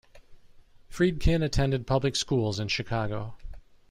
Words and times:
Friedkin 0.89 1.43
attended 1.43 1.85
public 1.85 2.15
schools 2.15 2.59
in 2.59 2.69
Chicago. 2.69 3.35